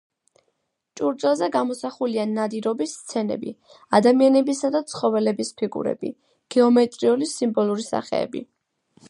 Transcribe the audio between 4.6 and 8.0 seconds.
და ცხოველების ფიგურები, გეომეტრიული სიმბოლური